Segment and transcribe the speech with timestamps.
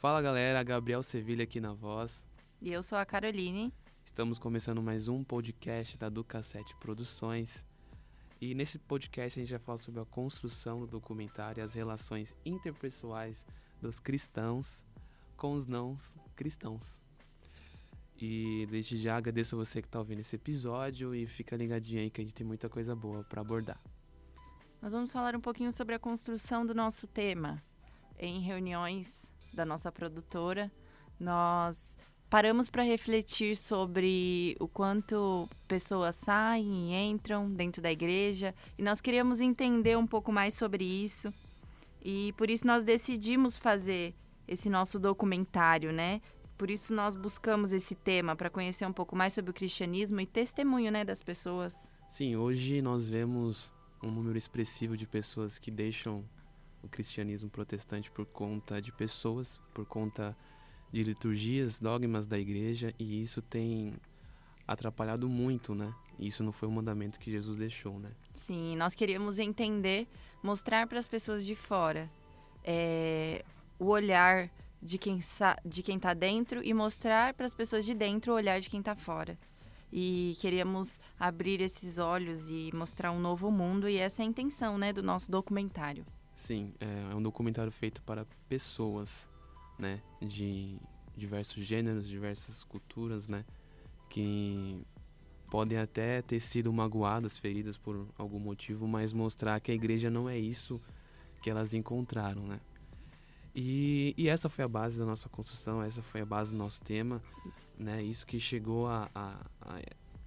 [0.00, 2.24] Fala galera, Gabriel Sevilha aqui na voz.
[2.62, 3.74] E eu sou a Caroline.
[4.04, 7.66] Estamos começando mais um podcast da Ducassete Produções.
[8.40, 12.36] E nesse podcast a gente vai falar sobre a construção do documentário e as relações
[12.46, 13.44] interpessoais
[13.82, 14.84] dos cristãos
[15.36, 15.96] com os não
[16.36, 17.00] cristãos.
[18.16, 22.08] E desde já agradeço a você que está ouvindo esse episódio e fica ligadinho aí
[22.08, 23.82] que a gente tem muita coisa boa para abordar.
[24.80, 27.60] Nós vamos falar um pouquinho sobre a construção do nosso tema.
[28.16, 30.70] Em reuniões da nossa produtora,
[31.18, 31.96] nós
[32.30, 39.00] paramos para refletir sobre o quanto pessoas saem e entram dentro da igreja e nós
[39.00, 41.32] queríamos entender um pouco mais sobre isso.
[42.02, 44.14] E por isso nós decidimos fazer
[44.46, 46.20] esse nosso documentário, né?
[46.56, 50.26] Por isso nós buscamos esse tema para conhecer um pouco mais sobre o cristianismo e
[50.26, 51.76] testemunho, né, das pessoas.
[52.10, 56.24] Sim, hoje nós vemos um número expressivo de pessoas que deixam
[56.82, 60.36] o cristianismo protestante por conta de pessoas, por conta
[60.92, 63.94] de liturgias, dogmas da igreja, e isso tem
[64.66, 65.92] atrapalhado muito, né?
[66.18, 68.10] Isso não foi o mandamento que Jesus deixou, né?
[68.34, 70.08] Sim, nós queríamos entender,
[70.42, 72.10] mostrar para as pessoas de fora
[72.64, 73.44] é,
[73.78, 75.20] o olhar de quem
[75.64, 78.80] de quem está dentro e mostrar para as pessoas de dentro o olhar de quem
[78.80, 79.38] está fora.
[79.90, 84.76] E queríamos abrir esses olhos e mostrar um novo mundo e essa é a intenção,
[84.76, 86.04] né, do nosso documentário.
[86.38, 89.28] Sim, é, é um documentário feito para pessoas,
[89.76, 90.78] né, de
[91.16, 93.44] diversos gêneros, diversas culturas, né,
[94.08, 94.80] que
[95.50, 100.28] podem até ter sido magoadas, feridas por algum motivo, mas mostrar que a igreja não
[100.28, 100.80] é isso
[101.42, 102.60] que elas encontraram, né?
[103.52, 106.80] E, e, essa foi a base da nossa construção, essa foi a base do nosso
[106.82, 107.20] tema,
[107.76, 108.00] né?
[108.00, 109.44] Isso que chegou a, a,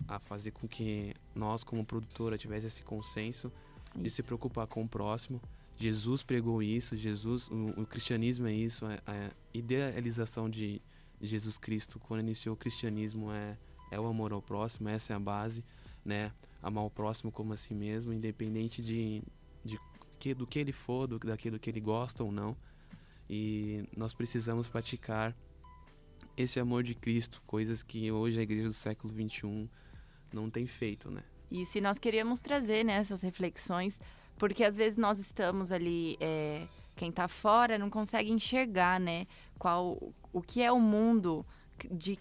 [0.09, 3.49] a, fazer com que nós, como produtora, tivesse esse consenso
[3.95, 4.03] isso.
[4.03, 5.39] de se preocupar com o próximo.
[5.81, 10.81] Jesus pregou isso, Jesus, o, o cristianismo é isso, a, a idealização de
[11.19, 13.57] Jesus Cristo quando iniciou o cristianismo é,
[13.89, 15.63] é o amor ao próximo, essa é a base,
[16.05, 16.31] né?
[16.61, 19.23] Amar o próximo como a si mesmo, independente de,
[19.65, 19.79] de
[20.19, 22.55] que, do que ele for, do, daquilo que ele gosta ou não.
[23.29, 25.35] E nós precisamos praticar
[26.37, 29.67] esse amor de Cristo, coisas que hoje a igreja do século 21
[30.31, 31.23] não tem feito, né?
[31.49, 33.99] E se nós queríamos trazer né, essas reflexões,
[34.41, 36.63] porque às vezes nós estamos ali, é,
[36.95, 39.27] quem está fora não consegue enxergar, né,
[39.59, 41.45] qual o que é o mundo
[41.91, 42.17] de,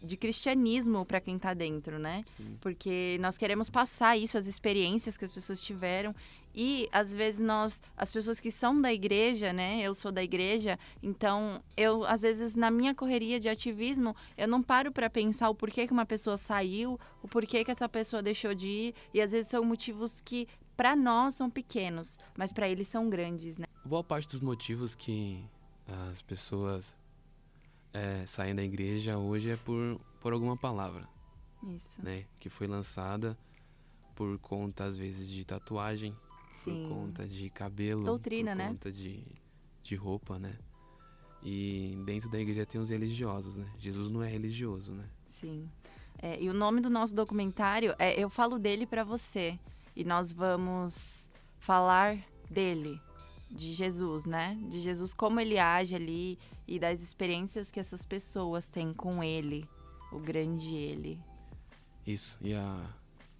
[0.00, 2.24] de cristianismo para quem está dentro, né?
[2.36, 2.56] Sim.
[2.60, 6.14] Porque nós queremos passar isso, as experiências que as pessoas tiveram
[6.54, 9.80] e às vezes nós, as pessoas que são da igreja, né?
[9.82, 14.62] Eu sou da igreja, então eu às vezes na minha correria de ativismo, eu não
[14.62, 18.54] paro para pensar o porquê que uma pessoa saiu, o porquê que essa pessoa deixou
[18.54, 20.46] de ir, e às vezes são motivos que
[20.76, 23.66] para nós são pequenos, mas para eles são grandes, né?
[23.84, 25.44] Boa parte dos motivos que
[26.10, 26.96] as pessoas
[27.92, 31.08] é, saem da igreja hoje é por, por alguma palavra.
[31.62, 32.02] Isso.
[32.02, 32.24] Né?
[32.38, 33.38] Que foi lançada
[34.14, 36.14] por conta, às vezes, de tatuagem,
[36.62, 36.86] Sim.
[36.88, 38.68] por conta de cabelo, Doutrina, por né?
[38.68, 39.24] conta de,
[39.82, 40.56] de roupa, né?
[41.42, 43.70] E dentro da igreja tem os religiosos, né?
[43.78, 45.04] Jesus não é religioso, né?
[45.24, 45.68] Sim.
[46.18, 49.58] É, e o nome do nosso documentário é Eu Falo Dele para Você.
[49.94, 52.18] E nós vamos falar
[52.50, 53.00] dele,
[53.50, 54.58] de Jesus, né?
[54.68, 59.68] De Jesus, como ele age ali e das experiências que essas pessoas têm com ele,
[60.10, 61.20] o grande ele.
[62.06, 62.38] Isso.
[62.40, 62.86] E a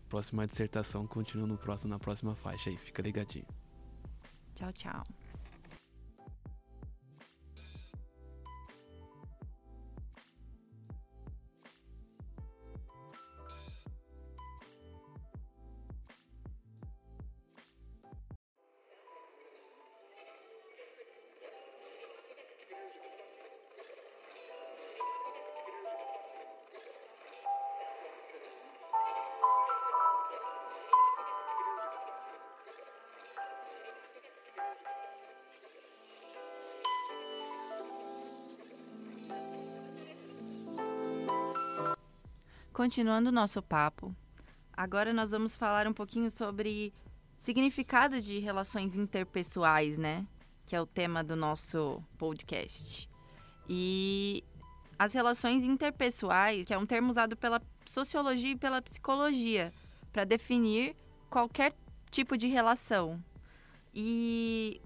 [0.09, 2.77] próxima dissertação continua no próximo, na próxima faixa aí.
[2.77, 3.47] Fica ligadinho.
[4.55, 5.05] Tchau, tchau.
[42.75, 44.13] Continuando o nosso papo,
[44.73, 46.93] agora nós vamos falar um pouquinho sobre
[47.39, 50.27] significado de relações interpessoais, né?
[50.67, 53.09] Que é o tema do nosso podcast.
[53.69, 54.43] E
[54.99, 59.73] as relações interpessoais, que é um termo usado pela sociologia e pela psicologia
[60.13, 60.97] para definir
[61.31, 61.73] qualquer
[62.11, 63.23] tipo de relação.
[63.95, 64.83] E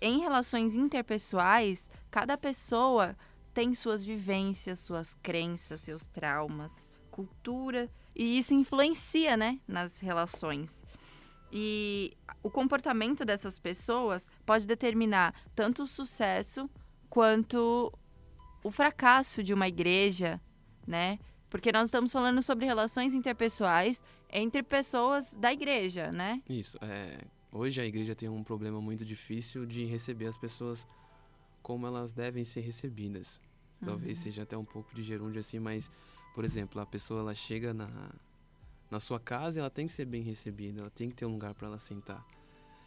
[0.00, 3.14] em relações interpessoais, cada pessoa
[3.58, 10.84] tem suas vivências, suas crenças, seus traumas, cultura, e isso influencia, né, nas relações.
[11.50, 16.70] E o comportamento dessas pessoas pode determinar tanto o sucesso
[17.10, 17.92] quanto
[18.62, 20.40] o fracasso de uma igreja,
[20.86, 21.18] né?
[21.50, 24.00] Porque nós estamos falando sobre relações interpessoais
[24.30, 26.40] entre pessoas da igreja, né?
[26.48, 26.78] Isso.
[26.80, 30.86] É, hoje a igreja tem um problema muito difícil de receber as pessoas
[31.60, 33.40] como elas devem ser recebidas.
[33.84, 34.24] Talvez Uhum.
[34.24, 35.90] seja até um pouco de gerúndio assim, mas,
[36.34, 37.88] por exemplo, a pessoa ela chega na,
[38.90, 41.32] na sua casa e ela tem que ser bem recebida, ela tem que ter um
[41.32, 42.24] lugar para ela sentar.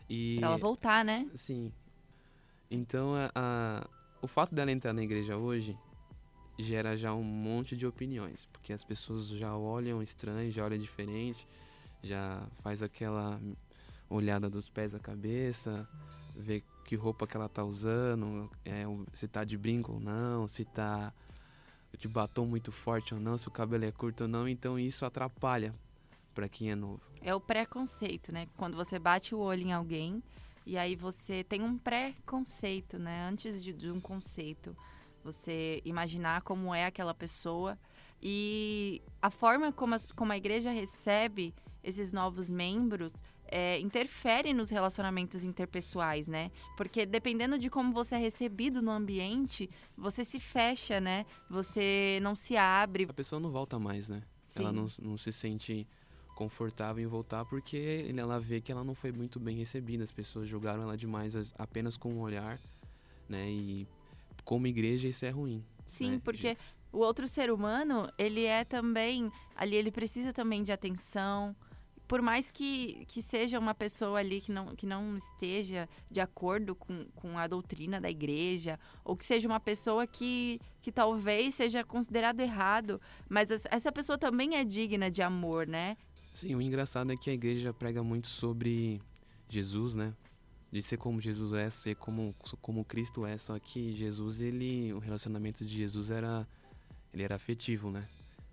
[0.09, 1.29] E Pra ela voltar, né?
[1.35, 1.71] Sim.
[2.69, 3.87] Então, a, a-
[4.21, 5.77] o fato dela entrar na igreja hoje
[6.59, 11.47] gera já um monte de opiniões, porque as pessoas já olham estranho, já olham diferente,
[12.03, 13.41] já faz aquela
[14.09, 15.87] olhada dos pés à cabeça,
[16.35, 16.61] vê
[16.91, 18.83] que roupa que ela tá usando, é,
[19.13, 21.13] se tá de brinco ou não, se tá
[21.97, 25.05] de batom muito forte ou não, se o cabelo é curto ou não, então isso
[25.05, 25.73] atrapalha
[26.35, 26.99] para quem é novo.
[27.21, 28.45] É o preconceito, né?
[28.57, 30.21] Quando você bate o olho em alguém
[30.65, 33.25] e aí você tem um preconceito, né?
[33.25, 34.75] Antes de, de um conceito.
[35.23, 37.79] Você imaginar como é aquela pessoa
[38.21, 43.13] e a forma como, as- como a igreja recebe esses novos membros
[43.51, 46.49] é, interfere nos relacionamentos interpessoais, né?
[46.77, 51.25] Porque dependendo de como você é recebido no ambiente, você se fecha, né?
[51.49, 53.05] Você não se abre.
[53.09, 54.23] A pessoa não volta mais, né?
[54.55, 54.75] Ela Sim.
[54.75, 55.85] não, não se sente
[56.35, 60.03] confortável em voltar porque ela vê que ela não foi muito bem recebida.
[60.03, 62.59] As pessoas julgaram ela demais as- apenas com um olhar,
[63.29, 63.49] né?
[63.49, 63.85] E
[64.45, 65.63] como igreja isso é ruim.
[65.85, 66.21] Sim, né?
[66.23, 66.57] porque
[66.91, 69.31] o outro ser humano, ele é também.
[69.55, 71.55] Ali, ele precisa também de atenção.
[72.11, 76.75] Por mais que, que seja uma pessoa ali que não, que não esteja de acordo
[76.75, 81.85] com, com a doutrina da igreja, ou que seja uma pessoa que, que talvez seja
[81.85, 82.99] considerado errado,
[83.29, 85.95] mas es- essa pessoa também é digna de amor, né?
[86.33, 89.01] Sim, o engraçado é que a igreja prega muito sobre
[89.47, 90.13] Jesus, né?
[90.69, 93.37] De ser como Jesus é, ser como, como Cristo é.
[93.37, 96.45] Só que Jesus, ele, o relacionamento de Jesus era,
[97.13, 98.05] ele era afetivo, né?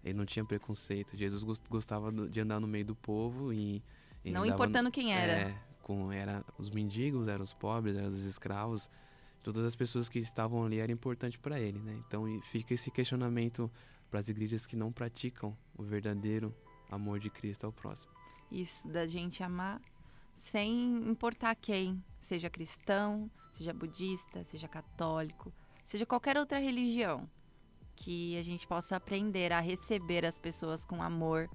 [0.04, 1.16] Ele não tinha preconceito.
[1.16, 3.82] Jesus gos- gostava de andar no meio do povo e
[4.24, 5.32] ele não importando quem era.
[5.32, 8.88] É, com, era os mendigos, eram os pobres, eram os escravos.
[9.42, 11.96] Todas as pessoas que estavam ali eram importantes para ele, né?
[12.06, 13.70] Então e fica esse questionamento
[14.10, 16.54] para as igrejas que não praticam o verdadeiro
[16.90, 18.12] amor de Cristo ao próximo.
[18.50, 19.80] Isso, da gente amar
[20.34, 25.52] sem importar quem, seja cristão, seja budista, seja católico,
[25.84, 27.28] seja qualquer outra religião,
[27.98, 31.50] que a gente possa aprender a receber as pessoas com amor,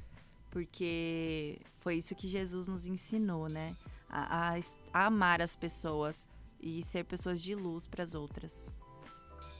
[0.51, 3.75] porque foi isso que Jesus nos ensinou, né?
[4.09, 4.59] A, a
[4.93, 6.25] a amar as pessoas
[6.61, 8.73] e ser pessoas de luz para as outras.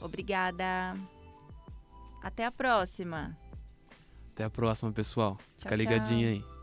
[0.00, 0.94] Obrigada.
[2.22, 3.36] Até a próxima.
[4.32, 5.36] Até a próxima, pessoal.
[5.56, 5.78] Fica tchau.
[5.78, 6.53] ligadinho aí.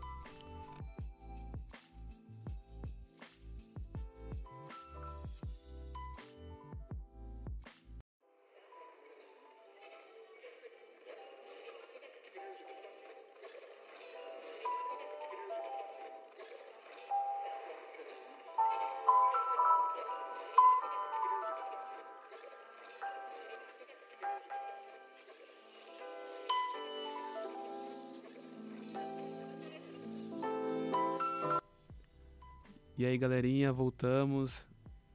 [32.96, 34.66] E aí, galerinha, voltamos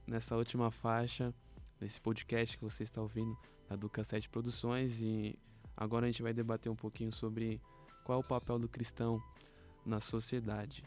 [0.04, 1.32] nessa última faixa
[1.78, 5.38] desse podcast que você está ouvindo da Duca 7 Produções e
[5.76, 7.60] agora a gente vai debater um pouquinho sobre
[8.02, 9.22] qual é o papel do cristão
[9.86, 10.82] na sociedade.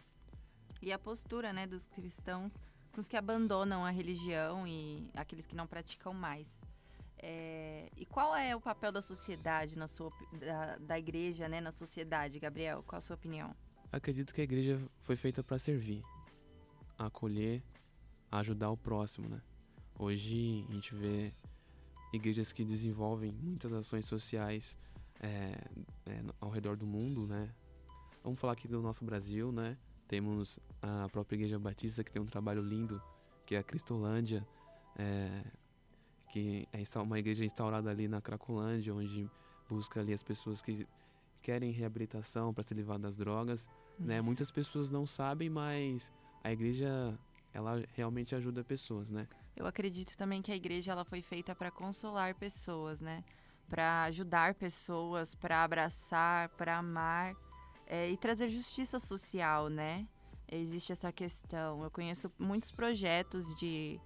[0.81, 2.55] E a postura, né, dos cristãos
[2.91, 6.60] com os que abandonam a religião e aqueles que não praticam mais.
[7.17, 11.71] É, e qual é o papel da sociedade, na sua, da, da igreja, né, na
[11.71, 12.83] sociedade, Gabriel?
[12.86, 13.55] Qual a sua opinião?
[13.91, 16.03] Acredito que a igreja foi feita para servir,
[17.01, 17.63] a acolher,
[18.31, 19.41] a ajudar o próximo, né?
[19.98, 21.34] Hoje a gente vê
[22.13, 24.77] igrejas que desenvolvem muitas ações sociais
[25.20, 25.53] é,
[26.05, 27.50] é, ao redor do mundo, né?
[28.24, 29.77] Vamos falar aqui do nosso Brasil, né?
[30.08, 33.01] Temos a própria Igreja Batista que tem um trabalho lindo,
[33.46, 34.46] que é a Cristolândia,
[34.98, 35.43] é,
[36.31, 39.29] que é uma igreja instaurada ali na Cracolândia, onde
[39.70, 40.88] busca ali as pessoas que
[41.41, 43.67] querem reabilitação para se livrar das drogas
[44.00, 44.22] né?
[44.22, 46.12] Muitas pessoas não sabem, mas
[46.43, 47.17] a igreja
[47.53, 49.27] ela realmente ajuda pessoas, né?
[49.55, 53.24] Eu acredito também que a igreja ela foi feita para consolar pessoas, né?
[53.69, 57.36] Para ajudar pessoas, para abraçar, para amar
[57.86, 60.07] é, e trazer justiça social, né?
[60.50, 61.83] Existe essa questão.
[61.83, 64.00] Eu conheço muitos projetos de,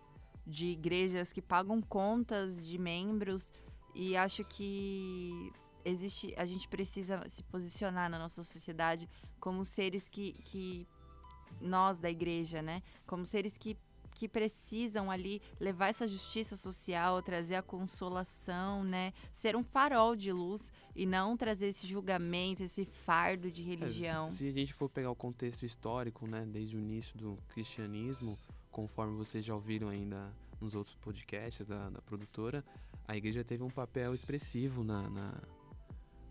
[0.45, 3.53] de igrejas que pagam contas de membros
[3.93, 5.51] e acho que
[5.83, 9.07] existe a gente precisa se posicionar na nossa sociedade
[9.39, 10.87] como seres que, que
[11.61, 12.81] nós da igreja, né?
[13.05, 13.77] Como seres que
[14.15, 19.13] que precisam ali levar essa justiça social, trazer a consolação, né?
[19.31, 24.27] Ser um farol de luz e não trazer esse julgamento, esse fardo de religião.
[24.27, 27.37] É, se, se, a gente for pegar o contexto histórico, né, desde o início do
[27.49, 28.39] cristianismo,
[28.71, 32.63] conforme vocês já ouviram ainda nos outros podcasts da, da produtora,
[33.05, 35.33] a igreja teve um papel expressivo na, na,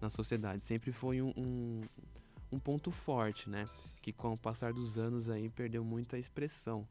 [0.00, 0.64] na sociedade.
[0.64, 1.82] Sempre foi um, um,
[2.50, 3.68] um ponto forte, né?
[4.04, 6.86] Que com o passar dos anos aí perdeu muita expressão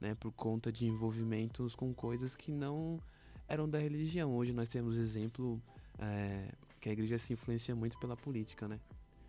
[0.00, 2.98] né, por conta de envolvimentos com coisas que não
[3.46, 4.34] eram da religião.
[4.34, 5.60] Hoje nós temos exemplo
[5.98, 6.48] é,
[6.80, 8.80] que a igreja se influencia muito pela política, né?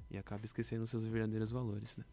[0.10, 2.06] E acaba esquecendo seus verdadeiros valores, né?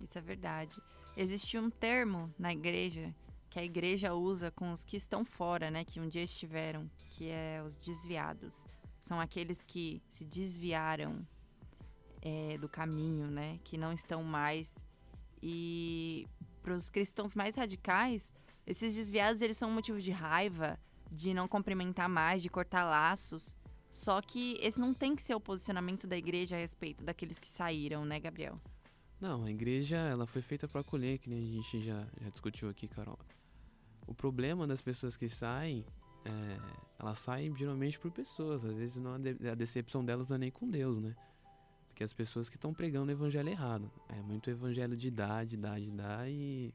[0.00, 0.80] Isso é verdade.
[1.18, 3.14] Existe um termo na igreja
[3.50, 5.84] que a igreja usa com os que estão fora, né?
[5.84, 8.64] Que um dia estiveram, que é os desviados.
[8.98, 11.22] São aqueles que se desviaram
[12.22, 13.58] é, do caminho, né?
[13.64, 14.74] Que não estão mais.
[15.42, 16.26] E
[16.62, 18.32] para os cristãos mais radicais,
[18.66, 20.78] esses desviados eles são motivo de raiva,
[21.10, 23.56] de não cumprimentar mais, de cortar laços.
[23.92, 27.48] Só que esse não tem que ser o posicionamento da igreja a respeito daqueles que
[27.48, 28.58] saíram, né, Gabriel?
[29.20, 32.68] Não, a igreja ela foi feita para acolher, que nem a gente já, já discutiu
[32.68, 33.18] aqui, Carol.
[34.06, 35.84] O problema das pessoas que saem,
[36.24, 36.58] é,
[36.98, 38.64] elas saem geralmente por pessoas.
[38.64, 41.14] Às vezes não, a decepção delas não é nem com Deus, né?
[42.02, 43.88] Porque as pessoas que estão pregando o evangelho errado.
[44.08, 46.74] É muito evangelho de dar, de dar, de dar e,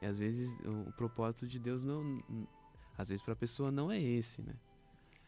[0.00, 2.22] e às vezes o, propósito de Deus não.
[2.96, 4.54] Às vezes para a pessoa não é esse, né?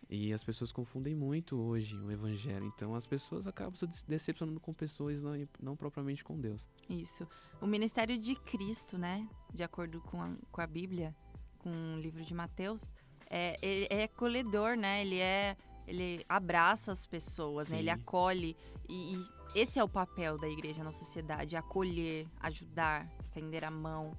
[0.09, 2.65] E as pessoas confundem muito hoje o evangelho.
[2.67, 6.65] Então as pessoas acabam se decepcionando com pessoas, não, não propriamente com Deus.
[6.89, 7.27] Isso.
[7.61, 9.29] O ministério de Cristo, né?
[9.53, 11.13] De acordo com a, com a Bíblia,
[11.59, 12.95] com o livro de Mateus,
[13.29, 15.01] é, ele é acolhedor, né?
[15.01, 17.79] Ele é ele abraça as pessoas, né?
[17.79, 18.57] ele acolhe.
[18.89, 24.17] E, e, esse é o papel da igreja na sociedade: acolher, ajudar, estender a mão.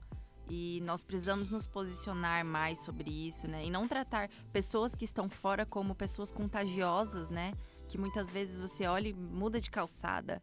[0.48, 3.66] E nós precisamos nos posicionar mais sobre isso, né?
[3.66, 7.52] E não tratar pessoas que estão fora como pessoas contagiosas, né?
[7.90, 10.42] Que muitas vezes você olha e muda de calçada.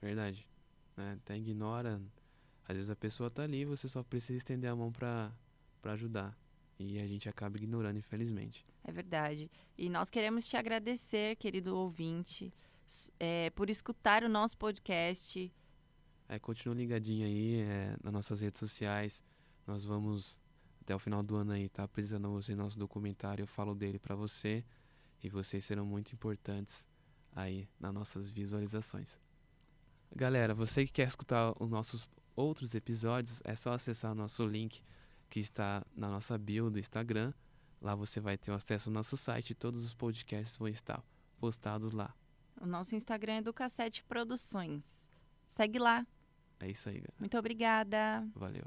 [0.00, 0.48] Verdade.
[0.96, 2.00] É, até ignora.
[2.66, 5.32] Às vezes a pessoa tá ali, você só precisa estender a mão para
[5.84, 6.34] ajudar.
[6.82, 8.66] E a gente acaba ignorando, infelizmente.
[8.82, 9.50] É verdade.
[9.78, 12.52] E nós queremos te agradecer, querido ouvinte,
[13.18, 15.52] é, por escutar o nosso podcast.
[16.28, 19.22] É, continua ligadinho aí é, nas nossas redes sociais.
[19.66, 20.38] Nós vamos,
[20.80, 23.42] até o final do ano aí, tá apresentando você nosso documentário.
[23.42, 24.64] Eu falo dele para você.
[25.22, 26.86] E vocês serão muito importantes
[27.34, 29.16] aí nas nossas visualizações.
[30.14, 34.82] Galera, você que quer escutar os nossos outros episódios, é só acessar o nosso link
[35.32, 37.32] que está na nossa bio do Instagram.
[37.80, 41.02] Lá você vai ter acesso ao nosso site e todos os podcasts vão estar
[41.40, 42.14] postados lá.
[42.60, 44.84] O nosso Instagram é do Cassete Produções.
[45.48, 46.06] Segue lá.
[46.60, 47.14] É isso aí, galera.
[47.18, 48.28] Muito obrigada.
[48.34, 48.66] Valeu.